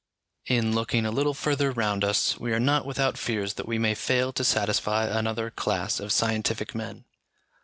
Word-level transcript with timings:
In 0.47 0.73
looking 0.73 1.05
a 1.05 1.11
little 1.11 1.35
further 1.35 1.69
round 1.71 2.03
us, 2.03 2.35
we 2.39 2.51
are 2.53 2.59
not 2.59 2.87
without 2.87 3.19
fears 3.19 3.53
that 3.53 3.67
we 3.67 3.77
may 3.77 3.93
fail 3.93 4.33
to 4.33 4.43
satisfy 4.43 5.05
another 5.05 5.51
class 5.51 5.99
of 5.99 6.11
scientific 6.11 6.73
men. 6.73 7.05